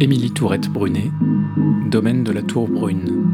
Émilie 0.00 0.30
Tourette 0.32 0.68
Brunet, 0.70 1.10
domaine 1.90 2.24
de 2.24 2.32
la 2.32 2.42
Tour 2.42 2.68
Brune. 2.68 3.24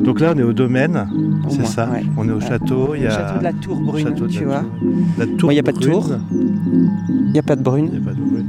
Donc 0.00 0.20
là, 0.20 0.32
on 0.34 0.38
est 0.38 0.42
au 0.42 0.52
domaine, 0.52 1.06
c'est 1.48 1.66
ça 1.66 1.90
ouais. 1.90 2.04
On 2.16 2.28
est 2.28 2.32
au 2.32 2.40
château. 2.40 2.94
Il 2.94 3.02
y 3.02 3.06
a 3.06 3.10
château 3.10 3.38
de 3.38 3.44
la 3.44 3.52
Tour 3.52 3.80
Brune, 3.80 4.06
château 4.06 4.26
de 4.26 4.32
tu 4.32 4.40
la 4.40 4.46
vois. 4.46 4.60
Tour. 5.36 5.48
La 5.48 5.52
il 5.52 5.56
y 5.56 5.58
a 5.58 5.62
pas 5.62 5.72
de 5.72 5.78
tour. 5.78 6.06
Il 6.30 7.32
n'y 7.32 7.38
a 7.38 7.42
pas 7.42 7.56
de 7.56 7.60
Il 7.60 7.64
brune, 7.64 7.90
n'y 7.90 7.96
a 7.96 8.00
pas 8.00 8.12
de 8.12 8.20
brune. 8.20 8.46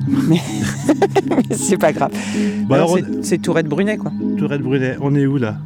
c'est 1.51 1.77
pas 1.77 1.91
grave. 1.93 2.11
Bon, 2.67 2.75
c'est- 3.21 3.37
Tourette 3.39 3.67
Brunet, 3.67 3.97
quoi. 3.97 4.11
Tourette 4.37 4.61
Brunet, 4.61 4.97
on 5.01 5.15
est 5.15 5.25
où 5.25 5.37
là? 5.37 5.57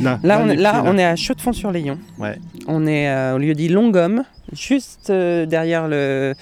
Là, 0.00 0.18
Là, 0.22 0.40
on 0.42 0.48
est, 0.48 0.56
les 0.56 0.62
là, 0.62 0.72
pieds, 0.80 0.90
on 0.90 0.98
est 0.98 1.04
à 1.04 1.16
Chaux-de-Fonds-sur-Layon. 1.16 1.98
Ouais. 2.18 2.38
On 2.66 2.86
est 2.86 3.08
euh, 3.08 3.34
au 3.34 3.38
lieu 3.38 3.54
dit 3.54 3.68
Longhomme, 3.68 4.22
juste 4.52 5.10
euh, 5.10 5.46
derrière 5.46 5.88
le, 5.88 6.34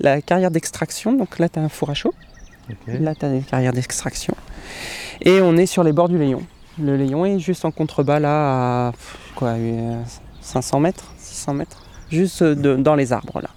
la 0.00 0.20
carrière 0.22 0.50
d'extraction. 0.50 1.12
Donc 1.12 1.38
là, 1.38 1.48
tu 1.48 1.58
as 1.58 1.62
un 1.62 1.68
four 1.68 1.90
à 1.90 1.94
chaud. 1.94 2.14
Là, 2.86 3.14
tu 3.14 3.24
as 3.26 3.28
une 3.28 3.42
carrière 3.44 3.72
d'extraction. 3.72 4.34
Et 5.20 5.40
on 5.40 5.56
est 5.56 5.66
sur 5.66 5.84
les 5.84 5.92
bords 5.92 6.08
du 6.08 6.18
Layon. 6.18 6.42
Le 6.82 6.96
Layon 6.96 7.24
est 7.26 7.38
juste 7.38 7.64
en 7.64 7.70
contrebas, 7.70 8.18
là, 8.18 8.88
à 8.88 8.92
quoi, 9.36 9.48
euh, 9.50 10.00
500 10.40 10.80
mètres, 10.80 11.12
600 11.18 11.54
mètres, 11.54 11.82
juste 12.10 12.42
euh, 12.42 12.54
de- 12.54 12.74
dans 12.76 12.96
les 12.96 13.12
arbres, 13.12 13.40
là. 13.40 13.50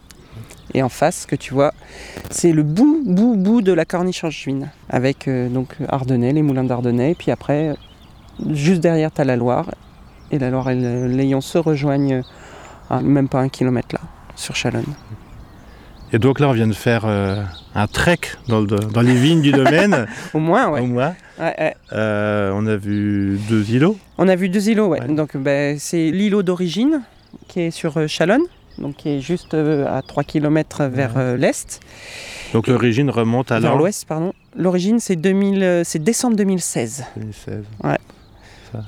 Et 0.73 0.83
en 0.83 0.89
face, 0.89 1.21
ce 1.21 1.27
que 1.27 1.35
tu 1.37 1.53
vois, 1.53 1.73
c'est 2.29 2.51
le 2.51 2.61
bout, 2.61 3.01
bout, 3.05 3.35
bout 3.37 3.61
de 3.61 3.71
la 3.71 3.85
corniche 3.85 4.23
angevine, 4.23 4.69
avec 4.89 5.27
euh, 5.27 5.47
donc 5.49 5.75
Ardennais, 5.87 6.33
les 6.33 6.41
moulins 6.43 6.65
d'Ardennais, 6.65 7.11
et 7.11 7.15
puis 7.15 7.31
après, 7.31 7.69
euh, 7.69 7.73
juste 8.51 8.81
derrière, 8.81 9.11
tu 9.11 9.21
as 9.21 9.25
la 9.25 9.35
Loire, 9.35 9.65
et 10.31 10.39
la 10.39 10.49
Loire 10.49 10.69
et 10.69 10.75
le 10.75 11.07
Layon 11.07 11.41
se 11.41 11.57
rejoignent 11.57 12.21
à 12.89 13.01
même 13.01 13.27
pas 13.27 13.39
un 13.39 13.49
kilomètre 13.49 13.89
là, 13.95 14.01
sur 14.35 14.55
Chalonne. 14.55 14.85
Et 16.13 16.19
donc 16.19 16.39
là, 16.39 16.47
on 16.47 16.53
vient 16.53 16.67
de 16.67 16.73
faire 16.73 17.03
euh, 17.05 17.43
un 17.75 17.87
trek 17.87 18.19
dans, 18.47 18.61
le- 18.61 18.67
dans 18.67 19.01
les 19.01 19.13
vignes 19.15 19.41
du 19.41 19.51
domaine, 19.51 20.05
Au 20.33 20.39
moins, 20.39 20.69
ouais. 20.69 20.79
au 20.81 20.85
moins. 20.85 21.15
Ouais, 21.37 21.53
ouais. 21.59 21.75
Euh, 21.91 22.51
on 22.53 22.65
a 22.65 22.77
vu 22.77 23.37
deux 23.49 23.69
îlots. 23.71 23.97
On 24.17 24.29
a 24.29 24.35
vu 24.37 24.47
deux 24.47 24.69
îlots, 24.69 24.87
ouais. 24.87 25.01
Ouais. 25.01 25.07
Donc 25.13 25.35
ben, 25.35 25.77
c'est 25.77 26.09
l'îlot 26.11 26.43
d'origine 26.43 27.01
qui 27.49 27.59
est 27.61 27.71
sur 27.71 27.97
euh, 27.97 28.07
Chalonne, 28.07 28.43
donc 28.77 28.95
qui 28.95 29.09
est 29.09 29.19
juste 29.19 29.53
euh, 29.53 29.85
à 29.85 30.01
3 30.01 30.23
km 30.23 30.85
vers 30.85 31.13
Ouais. 31.17 31.21
euh, 31.23 31.37
l'est, 31.37 31.81
Donc 32.53 32.67
l'origine 32.67 33.09
remonte 33.09 33.51
à 33.51 33.59
l'ouest, 33.59 34.05
pardon. 34.07 34.31
L'origine 34.57 34.99
c'est 35.01 35.17
2000, 35.17 35.61
euh, 35.61 35.81
c'est 35.83 35.99
décembre 36.01 36.37
2016. 36.37 37.03
2016. 37.17 37.63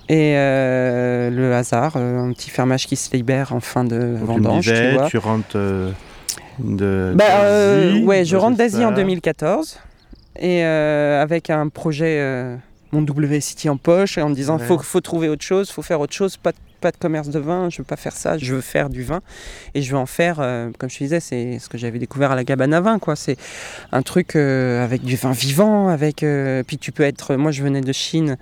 Et 0.09 0.33
euh, 0.35 1.29
le 1.29 1.53
hasard, 1.53 1.93
euh, 1.95 2.19
un 2.29 2.33
petit 2.33 2.49
fermage 2.49 2.87
qui 2.87 2.95
se 2.95 3.15
libère 3.15 3.53
en 3.53 3.59
fin 3.59 3.83
de 3.83 3.97
Donc 3.97 3.99
tu 3.99 4.21
me 4.21 4.25
vendange, 4.25 4.65
tu 4.65 4.71
disais, 4.71 4.93
vois. 4.93 5.07
tu 5.07 5.17
rentres 5.17 5.47
euh, 5.55 5.91
de 6.59 7.13
Bah, 7.15 7.25
euh, 7.43 7.91
d'Asie, 7.93 8.03
ouais, 8.05 8.25
je 8.25 8.35
ouais, 8.35 8.41
rentre 8.41 8.57
d'Asie 8.57 8.85
en 8.85 8.89
ça. 8.89 8.95
2014 8.95 9.79
et 10.41 10.63
avec 10.63 11.49
un 11.49 11.67
projet, 11.67 12.21
mon 12.91 13.01
WCT 13.01 13.67
en 13.69 13.75
poche, 13.77 14.17
et 14.17 14.21
en 14.21 14.29
me 14.29 14.35
disant 14.35 14.57
Ouais. 14.57 14.65
faut, 14.65 14.77
faut 14.79 15.01
trouver 15.01 15.27
autre 15.29 15.43
chose, 15.43 15.69
faut 15.69 15.81
faire 15.81 15.99
autre 15.99 16.13
chose, 16.13 16.37
pas 16.37 16.51
de, 16.51 16.57
pas 16.79 16.91
de 16.91 16.97
commerce 16.97 17.27
de 17.27 17.39
vin, 17.39 17.69
je 17.69 17.79
veux 17.79 17.83
pas 17.83 17.97
faire 17.97 18.15
ça, 18.15 18.37
je 18.37 18.55
veux 18.55 18.61
faire 18.61 18.89
du 18.89 19.03
vin 19.03 19.19
et 19.75 19.81
je 19.81 19.91
veux 19.91 19.97
en 19.97 20.05
faire, 20.05 20.37
euh, 20.39 20.69
comme 20.77 20.89
je 20.89 20.97
te 20.97 21.03
disais, 21.03 21.19
c'est 21.19 21.59
ce 21.59 21.67
que 21.67 21.77
j'avais 21.77 21.99
découvert 21.99 22.31
à 22.31 22.35
la 22.35 22.45
cabane 22.45 22.73
à 22.73 22.79
vin, 22.79 22.99
quoi. 22.99 23.17
C'est 23.17 23.35
un 23.91 24.01
truc 24.01 24.37
euh, 24.37 24.81
avec 24.81 25.03
du 25.03 25.17
vin 25.17 25.31
vivant, 25.33 25.89
avec 25.89 26.23
euh, 26.23 26.63
puis 26.65 26.77
tu 26.77 26.93
peux 26.93 27.03
être, 27.03 27.35
moi 27.35 27.51
je 27.51 27.61
venais 27.63 27.81
de 27.81 27.91
Chine. 27.91 28.37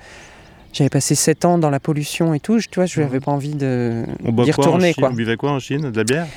J'avais 0.77 0.89
passé 0.91 1.15
7 1.15 1.43
ans 1.45 1.57
dans 1.57 1.71
la 1.71 1.79
pollution 1.79 2.35
et 2.35 2.39
tout, 2.39 2.59
je- 2.59 2.67
tu 2.67 2.75
vois, 2.75 2.85
je 2.85 2.99
Mhm. 2.99 3.07
n'avais 3.07 3.19
pas 3.19 3.31
envie 3.31 3.55
de 3.55 4.03
d'y 4.23 4.51
retourner, 4.51 4.93
quoi. 4.93 5.09
On 5.09 5.13
buvait 5.13 5.35
quoi 5.35 5.51
en 5.51 5.59
Chine? 5.59 5.89
De 5.89 5.97
la 5.97 6.03
bière? 6.03 6.27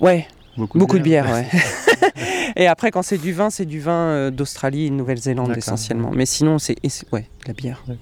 Ouais, 0.00 0.26
Beaucoup, 0.56 0.76
Beaucoup 0.78 0.98
de 0.98 1.04
bière, 1.04 1.30
ouais. 1.30 1.46
et 2.56 2.66
après, 2.66 2.90
quand 2.90 3.02
c'est 3.02 3.18
du 3.18 3.32
vin, 3.32 3.50
c'est 3.50 3.64
du 3.66 3.78
vin 3.78 3.92
euh, 4.08 4.30
d'Australie 4.32 4.86
et 4.86 4.90
de 4.90 4.94
Nouvelle-Zélande 4.96 5.56
essentiellement. 5.56 6.10
Mais 6.12 6.26
sinon, 6.26 6.58
c'est 6.58 6.74
ouais, 7.12 7.20
de 7.20 7.46
la 7.46 7.52
bière. 7.54 7.84
Ouais. 7.88 7.96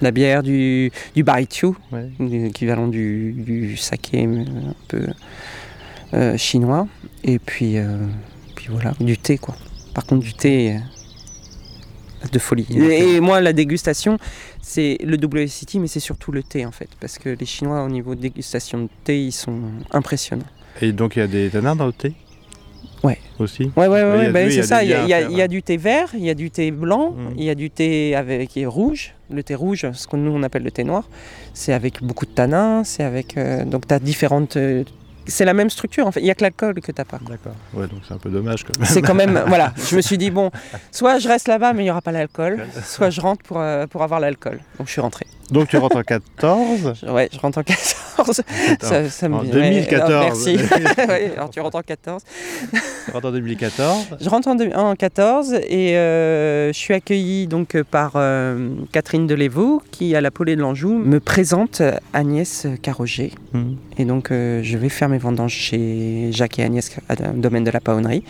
La 0.00 0.12
bière, 0.12 0.44
du, 0.44 0.92
du 1.16 1.24
Ouais. 1.90 2.08
l'équivalent 2.20 2.86
du, 2.86 3.32
du 3.32 3.76
saké 3.76 4.28
mais 4.28 4.42
un 4.42 4.74
peu 4.86 5.06
euh, 6.14 6.36
chinois. 6.36 6.86
Et 7.24 7.40
puis, 7.40 7.76
euh, 7.78 8.06
puis 8.54 8.68
voilà, 8.70 8.92
du 9.00 9.18
thé, 9.18 9.36
quoi. 9.36 9.56
Par 9.94 10.06
contre, 10.06 10.22
du 10.22 10.34
thé 10.34 10.76
euh, 10.76 12.28
de 12.30 12.38
folie. 12.38 12.66
Et 12.78 13.18
moi, 13.18 13.40
la 13.40 13.52
dégustation, 13.52 14.18
c'est 14.68 14.98
le 15.02 15.16
WCT, 15.16 15.78
mais 15.78 15.86
c'est 15.88 16.00
surtout 16.00 16.30
le 16.30 16.42
thé, 16.42 16.66
en 16.66 16.72
fait. 16.72 16.88
Parce 17.00 17.18
que 17.18 17.30
les 17.30 17.46
Chinois, 17.46 17.82
au 17.82 17.88
niveau 17.88 18.14
de 18.14 18.20
dégustation 18.20 18.78
de 18.82 18.88
thé, 19.04 19.18
ils 19.28 19.32
sont 19.32 19.58
impressionnants. 19.92 20.44
Et 20.82 20.92
donc 20.92 21.16
il 21.16 21.20
y 21.20 21.22
a 21.22 21.26
des 21.26 21.48
tanins 21.50 21.74
dans 21.74 21.86
le 21.86 21.92
thé 21.92 22.12
Ouais. 23.02 23.18
Aussi 23.38 23.70
Ouais, 23.76 23.86
ouais, 23.86 24.02
ouais, 24.04 24.30
bah, 24.32 24.50
c'est 24.50 24.62
ça. 24.62 24.82
Il 24.82 24.90
y, 24.90 24.94
a- 24.94 25.28
y 25.28 25.40
y 25.44 25.48
du 25.48 25.62
thé 25.62 25.76
vert, 25.76 26.08
il 26.14 26.24
y 26.24 26.30
a 26.30 26.34
du 26.34 26.50
thé 26.50 26.70
blanc, 26.72 27.12
Mhm. 27.16 27.34
il 27.36 27.44
y 27.44 27.50
a 27.50 27.54
du 27.54 27.70
thé 27.70 28.14
avec, 28.16 28.48
qui 28.50 28.60
est 28.62 28.66
rouge. 28.66 29.14
Le 29.30 29.42
thé 29.42 29.54
rouge, 29.54 29.86
ce 29.92 30.06
que 30.08 30.16
nous 30.16 30.32
on 30.32 30.42
appelle 30.42 30.64
le 30.64 30.70
thé 30.72 30.82
noir, 30.84 31.08
c'est 31.54 31.72
avec 31.72 32.02
beaucoup 32.02 32.26
de 32.26 32.32
tanins, 32.32 32.82
c'est 32.84 33.04
avec. 33.04 33.36
euh, 33.36 33.64
donc 33.64 33.86
tu 33.86 33.94
as 33.94 34.00
différentes. 34.00 34.56
euh, 34.56 34.82
c'est 35.28 35.44
la 35.44 35.54
même 35.54 35.70
structure 35.70 36.06
en 36.06 36.12
fait. 36.12 36.20
Il 36.20 36.24
n'y 36.24 36.30
a 36.30 36.34
que 36.34 36.42
l'alcool 36.42 36.74
que 36.74 36.92
tu 36.92 36.92
pas. 36.92 37.18
D'accord. 37.28 37.54
Ouais, 37.74 37.86
donc 37.86 38.00
c'est 38.06 38.14
un 38.14 38.18
peu 38.18 38.30
dommage 38.30 38.64
quand 38.64 38.76
même. 38.78 38.86
C'est 38.88 39.02
quand 39.02 39.14
même. 39.14 39.42
voilà. 39.46 39.72
Je 39.90 39.96
me 39.96 40.00
suis 40.00 40.18
dit, 40.18 40.30
bon, 40.30 40.50
soit 40.90 41.18
je 41.18 41.28
reste 41.28 41.48
là-bas 41.48 41.72
mais 41.72 41.82
il 41.82 41.84
n'y 41.84 41.90
aura 41.90 42.02
pas 42.02 42.12
l'alcool, 42.12 42.66
soit 42.84 43.10
je 43.10 43.20
rentre 43.20 43.42
pour, 43.42 43.60
euh, 43.60 43.86
pour 43.86 44.02
avoir 44.02 44.20
l'alcool. 44.20 44.60
Donc 44.78 44.86
je 44.86 44.92
suis 44.92 45.00
rentré. 45.00 45.26
Donc 45.50 45.68
tu 45.68 45.76
rentres 45.78 45.96
en 45.96 46.02
14 46.02 46.94
Je- 47.02 47.10
Ouais, 47.10 47.28
je 47.32 47.38
rentre 47.38 47.58
en 47.58 47.62
14. 47.62 48.42
ça, 48.80 49.08
ça 49.08 49.28
me 49.28 49.34
en 49.36 49.38
vient- 49.40 49.52
2014. 49.52 50.08
ouais, 50.10 50.14
alors, 50.14 50.24
merci. 50.24 50.56
Ouais, 51.08 51.32
alors 51.36 51.50
tu 51.50 51.60
rentres 51.60 51.76
en 51.76 51.82
14. 51.82 52.22
Tu 53.06 53.10
rentres 53.12 53.26
en 53.28 53.32
2014 53.32 54.06
Je 54.20 54.28
rentre 54.28 54.48
en, 54.48 54.54
deux- 54.54 54.70
en 54.74 54.94
14 54.94 55.54
et 55.68 55.96
euh, 55.96 56.68
je 56.72 56.78
suis 56.78 56.94
accueillie 56.94 57.46
donc 57.46 57.80
par 57.90 58.12
euh, 58.16 58.68
Catherine 58.92 59.26
Delévaux 59.26 59.82
qui, 59.90 60.14
à 60.14 60.20
la 60.20 60.30
Polée 60.30 60.56
de 60.56 60.60
l'Anjou, 60.60 60.98
me 60.98 61.18
présente 61.20 61.80
Agnès 62.12 62.66
Carroger. 62.82 63.32
Mhm. 63.52 63.76
Et 63.98 64.04
donc 64.04 64.30
euh, 64.30 64.60
je 64.62 64.76
vais 64.76 64.88
faire 64.90 65.08
mes 65.08 65.18
vendanges 65.18 65.54
chez 65.54 66.28
Jacques 66.32 66.58
et 66.58 66.64
Agnès 66.64 66.90
à 67.08 67.14
domaine 67.16 67.64
de 67.64 67.70
la 67.70 67.80
paonnerie. 67.80 68.22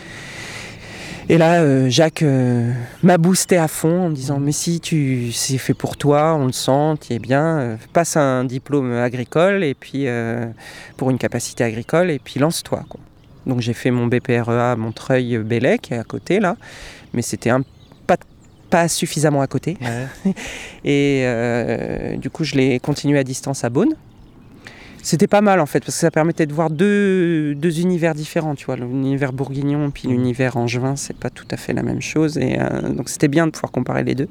Et 1.31 1.37
là, 1.37 1.61
euh, 1.61 1.89
Jacques 1.89 2.23
euh, 2.23 2.73
m'a 3.03 3.19
boosté 3.19 3.55
à 3.55 3.67
fond 3.67 4.05
en 4.05 4.09
me 4.09 4.15
disant 4.15 4.39
Mais 4.39 4.51
si 4.51 4.79
tu 4.79 5.31
c'est 5.31 5.59
fait 5.59 5.75
pour 5.75 5.95
toi, 5.95 6.33
on 6.33 6.47
le 6.47 6.51
sent, 6.51 6.95
tu 7.01 7.13
es 7.13 7.19
bien, 7.19 7.59
euh, 7.59 7.77
passe 7.93 8.17
un 8.17 8.45
diplôme 8.45 8.91
agricole 8.93 9.63
et 9.63 9.75
puis 9.75 10.07
pour 10.97 11.11
une 11.11 11.19
capacité 11.19 11.63
agricole 11.63 12.09
et 12.09 12.17
puis 12.17 12.39
lance-toi. 12.39 12.83
Donc 13.45 13.61
j'ai 13.61 13.73
fait 13.73 13.91
mon 13.91 14.07
BPREA 14.07 14.71
à 14.71 14.75
Montreuil-Bellec 14.75 15.81
qui 15.81 15.93
est 15.93 15.99
à 15.99 16.03
côté 16.03 16.39
là, 16.39 16.57
mais 17.13 17.21
c'était 17.21 17.51
un 17.51 17.61
pas, 18.07 18.17
pas 18.71 18.87
suffisamment 18.87 19.41
à 19.41 19.47
côté. 19.47 19.77
Ouais. 19.81 20.33
Et 20.83 22.17
du 22.17 22.31
coup, 22.31 22.43
je 22.43 22.55
l'ai 22.55 22.79
continué 22.79 23.19
à 23.19 23.23
distance 23.23 23.63
à 23.63 23.69
Beaune. 23.69 23.93
C'était 25.01 25.27
pas 25.27 25.41
mal 25.41 25.59
en 25.61 25.65
fait, 25.65 25.79
parce 25.79 25.95
que 25.95 26.01
ça 26.01 26.11
permettait 26.11 26.45
de 26.45 26.53
voir 26.53 26.69
deux, 26.69 27.55
deux 27.55 27.79
univers 27.79 28.13
différents, 28.13 28.53
tu 28.55 28.65
vois, 28.65 28.75
l'univers 28.75 29.31
bourguignon 29.31 29.91
puis 29.91 30.07
Mhm. 30.07 30.13
l'univers 30.13 30.57
angevin, 30.57 30.95
c'est 30.95 31.15
pas 31.15 31.29
tout 31.29 31.47
à 31.51 31.57
fait 31.57 31.71
la 31.73 31.83
même 31.83 32.01
chose, 32.01 32.37
et 32.37 32.57
euh, 32.59 32.89
donc 32.89 33.07
c'était 33.09 33.29
bien 33.29 33.47
de 33.47 33.51
pouvoir 33.51 33.71
comparer 33.71 34.03
les 34.03 34.13
deux. 34.13 34.27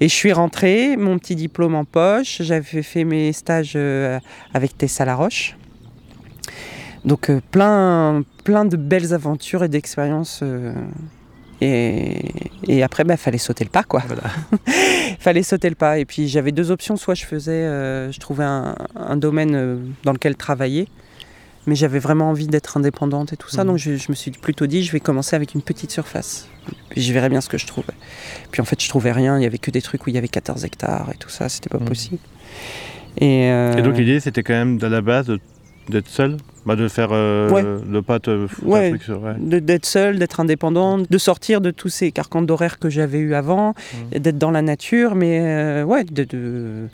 Et 0.00 0.08
je 0.08 0.14
suis 0.14 0.32
rentré, 0.32 0.96
mon 0.96 1.18
petit 1.18 1.34
diplôme 1.34 1.74
en 1.74 1.84
poche, 1.84 2.42
j'avais 2.42 2.82
fait 2.82 3.04
mes 3.04 3.32
stages 3.32 3.72
euh, 3.76 4.18
avec 4.52 4.76
Tessa 4.76 5.04
Laroche. 5.06 5.56
Donc 7.04 7.30
euh, 7.30 7.40
plein, 7.50 8.22
plein 8.44 8.64
de 8.64 8.76
belles 8.76 9.14
aventures 9.14 9.64
et 9.64 9.68
d'expériences. 9.68 10.42
Et, 11.60 12.50
et 12.66 12.82
après, 12.82 13.04
il 13.08 13.16
fallait 13.16 13.38
sauter 13.38 13.64
le 13.64 13.70
pas, 13.70 13.82
quoi. 13.82 14.02
fallait 15.18 15.42
sauter 15.42 15.68
le 15.68 15.74
pas. 15.74 15.98
Et 15.98 16.04
puis 16.04 16.28
j'avais 16.28 16.52
deux 16.52 16.70
options. 16.70 16.96
Soit 16.96 17.14
je 17.14 17.24
faisais, 17.24 17.52
euh, 17.52 18.12
je 18.12 18.18
trouvais 18.20 18.44
un, 18.44 18.74
un 18.94 19.16
domaine 19.16 19.54
euh, 19.54 19.76
dans 20.04 20.12
lequel 20.12 20.36
travailler, 20.36 20.88
mais 21.66 21.74
j'avais 21.74 21.98
vraiment 21.98 22.28
envie 22.30 22.46
d'être 22.46 22.76
indépendante 22.76 23.32
et 23.32 23.36
tout 23.36 23.48
ça. 23.48 23.62
Mhm. 23.64 23.70
Donc 23.70 23.78
je, 23.78 23.96
je 23.96 24.06
me 24.10 24.14
suis 24.14 24.30
plutôt 24.30 24.66
dit, 24.66 24.82
je 24.84 24.92
vais 24.92 25.00
commencer 25.00 25.34
avec 25.36 25.54
une 25.54 25.62
petite 25.62 25.90
surface. 25.90 26.48
Puis 26.90 27.00
je 27.02 27.12
verrai 27.12 27.28
bien 27.28 27.40
ce 27.40 27.48
que 27.48 27.58
je 27.58 27.66
trouvais. 27.66 27.94
Puis 28.50 28.60
en 28.60 28.64
fait, 28.64 28.82
je 28.82 28.88
trouvais 28.88 29.12
rien. 29.12 29.38
Il 29.38 29.42
y 29.42 29.46
avait 29.46 29.58
que 29.58 29.70
des 29.70 29.82
trucs 29.82 30.06
où 30.06 30.10
il 30.10 30.14
y 30.14 30.18
avait 30.18 30.28
14 30.28 30.64
hectares 30.64 31.10
et 31.14 31.16
tout 31.16 31.30
ça. 31.30 31.48
C'était 31.48 31.68
pas 31.70 31.78
Mhm. 31.78 31.84
possible. 31.88 32.18
Et, 33.18 33.50
euh, 33.50 33.76
Et 33.78 33.82
donc 33.82 33.96
l'idée 33.96 34.20
c'était 34.20 34.42
quand 34.42 34.52
même 34.52 34.78
à 34.82 34.88
la 34.90 35.00
base 35.00 35.26
de- 35.26 35.40
d'être 35.88 36.08
seul 36.08 36.36
bah, 36.64 36.74
De 36.76 36.88
faire. 36.88 37.08
euh, 37.12 37.48
Ouais. 37.50 37.62
De 37.62 38.00
pas 38.00 38.18
te 38.18 38.46
foutre 38.46 38.66
Ouais. 38.66 38.86
un 38.86 38.90
truc 38.90 39.02
sur. 39.02 39.22
Ouais. 39.22 39.34
de- 39.38 39.58
d'être 39.60 39.86
seule, 39.86 40.18
d'être 40.18 40.40
indépendante, 40.40 41.10
de 41.10 41.18
sortir 41.18 41.60
de 41.60 41.70
tous 41.70 41.88
ces 41.88 42.10
carcans 42.12 42.42
d'horaire 42.42 42.78
que 42.78 42.88
j'avais 42.90 43.18
eu 43.18 43.34
avant, 43.34 43.74
et 44.12 44.18
d'être 44.20 44.38
dans 44.38 44.50
la 44.50 44.62
nature, 44.62 45.14
mais 45.14 45.40
euh, 45.40 45.84
ouais, 45.84 46.04
de, 46.04 46.24
de- 46.24 46.88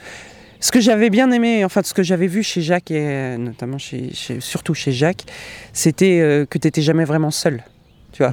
ce 0.61 0.71
que 0.71 0.81
j'avais 0.81 1.11
bien 1.11 1.31
aimé, 1.33 1.65
enfin 1.65 1.81
ce 1.83 1.93
que 1.95 2.03
j'avais 2.05 2.29
vu 2.29 2.43
chez 2.43 2.61
Jacques 2.63 2.91
et 2.93 3.01
euh, 3.05 3.37
notamment 3.37 3.79
chez, 3.79 4.13
chez- 4.15 4.41
surtout 4.41 4.75
chez 4.75 4.93
Jacques, 4.93 5.25
c'était 5.73 6.21
euh, 6.21 6.45
que 6.47 6.59
tu 6.59 6.67
n'étais 6.69 6.83
jamais 6.83 7.05
vraiment 7.05 7.31
seul. 7.33 7.63
Tu 8.13 8.23
vois. 8.23 8.33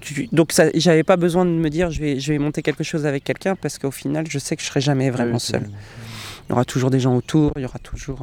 Tu- 0.00 0.28
donc 0.32 0.50
ça, 0.52 0.64
j'avais 0.74 1.04
pas 1.04 1.16
besoin 1.16 1.44
de 1.44 1.50
me 1.50 1.70
dire 1.70 1.90
je 1.90 2.00
vais, 2.00 2.18
je 2.18 2.32
vais 2.32 2.38
monter 2.38 2.62
quelque 2.62 2.82
chose 2.84 3.06
avec 3.06 3.22
quelqu'un 3.22 3.54
parce 3.54 3.78
qu'au 3.78 3.90
final 3.92 4.24
je 4.28 4.38
sais 4.40 4.56
que 4.56 4.62
je 4.62 4.66
serai 4.66 4.80
jamais 4.80 5.08
vraiment 5.08 5.34
Ouais, 5.34 5.38
seul. 5.38 5.62
Il 6.48 6.50
y 6.50 6.52
aura 6.52 6.64
toujours 6.64 6.90
des 6.90 6.98
gens 7.00 7.14
autour, 7.16 7.52
il 7.56 7.62
y 7.62 7.64
aura 7.64 7.78
toujours. 7.78 8.22